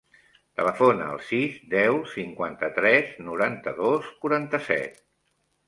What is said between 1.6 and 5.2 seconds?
deu, cinquanta-tres, noranta-dos, quaranta-set.